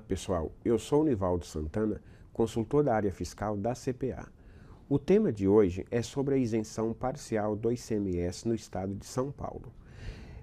[0.00, 0.52] pessoal.
[0.64, 2.00] Eu sou o Nivaldo Santana,
[2.32, 4.26] consultor da área fiscal da CPA.
[4.88, 9.30] O tema de hoje é sobre a isenção parcial do ICMS no estado de São
[9.30, 9.72] Paulo.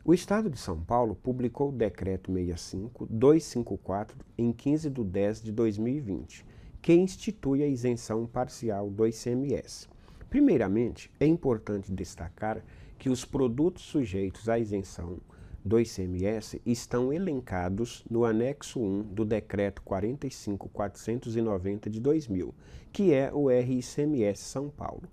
[0.04, 6.46] O estado de São Paulo publicou o decreto 65-254 em 15 de 10 de 2020,
[6.82, 9.88] que institui a isenção parcial do ICMS.
[10.30, 12.64] Primeiramente, é importante destacar
[12.98, 15.20] que os produtos sujeitos à isenção
[15.64, 22.54] do ICMS estão elencados no anexo 1 do Decreto 45490 de 2000,
[22.92, 25.04] que é o RICMS São Paulo.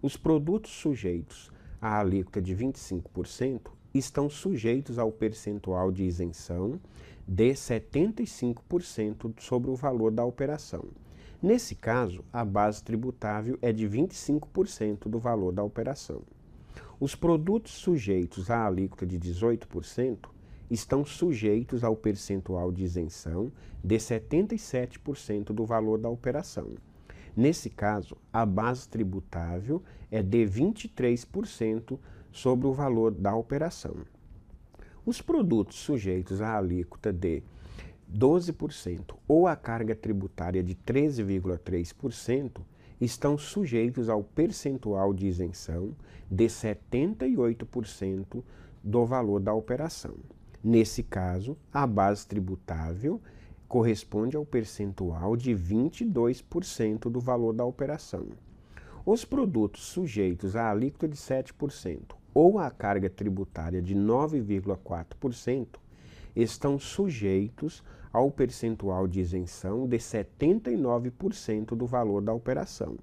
[0.00, 6.78] Os produtos sujeitos à alíquota de 25% estão sujeitos ao percentual de isenção
[7.26, 10.84] de 75% sobre o valor da operação.
[11.42, 16.22] Nesse caso, a base tributável é de 25% do valor da operação.
[16.98, 20.30] Os produtos sujeitos à alíquota de 18%
[20.70, 23.52] estão sujeitos ao percentual de isenção
[23.84, 26.74] de 77% do valor da operação.
[27.36, 31.98] Nesse caso, a base tributável é de 23%
[32.32, 33.96] sobre o valor da operação.
[35.04, 37.42] Os produtos sujeitos à alíquota de
[38.10, 42.62] 12% ou a carga tributária de 13,3%
[43.00, 45.94] estão sujeitos ao percentual de isenção
[46.30, 48.42] de 78%
[48.82, 50.14] do valor da operação.
[50.62, 53.20] Nesse caso, a base tributável
[53.68, 58.28] corresponde ao percentual de 22% do valor da operação.
[59.04, 65.66] Os produtos sujeitos à alíquota de 7% ou à carga tributária de 9,4%
[66.36, 72.96] estão sujeitos ao percentual de isenção de 79% do valor da operação.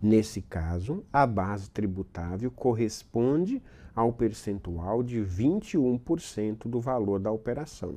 [0.00, 3.62] Nesse caso, a base tributável corresponde
[3.94, 7.96] ao percentual de 21% do valor da operação.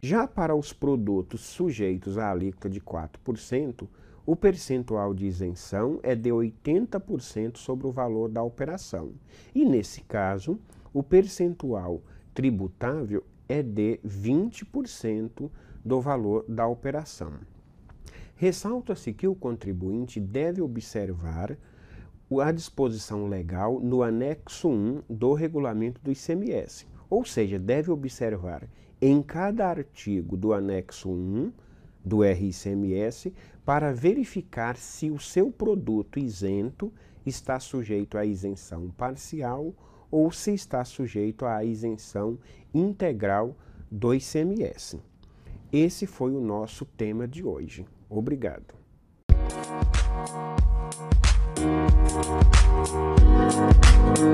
[0.00, 3.88] Já para os produtos sujeitos à alíquota de 4%,
[4.24, 9.12] o percentual de isenção é de 80% sobre o valor da operação.
[9.54, 10.58] E nesse caso,
[10.92, 12.02] o percentual
[12.32, 15.50] tributável é de 20%
[15.84, 17.34] do valor da operação.
[18.34, 21.58] Ressalta-se que o contribuinte deve observar
[22.40, 28.66] a disposição legal no anexo 1 do regulamento do ICMS, ou seja, deve observar
[28.98, 31.52] em cada artigo do anexo 1
[32.02, 33.34] do RICMS
[33.66, 36.90] para verificar se o seu produto isento
[37.26, 39.74] está sujeito à isenção parcial
[40.12, 42.38] ou se está sujeito à isenção
[42.72, 43.56] integral
[43.90, 45.00] do ICMS.
[45.72, 47.86] Esse foi o nosso tema de hoje.
[48.08, 48.74] Obrigado.
[54.04, 54.31] Música